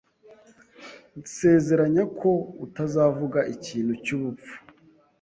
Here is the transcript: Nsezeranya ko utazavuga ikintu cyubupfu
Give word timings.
Nsezeranya 1.19 2.03
ko 2.19 2.31
utazavuga 2.65 3.39
ikintu 3.53 3.93
cyubupfu 4.03 4.53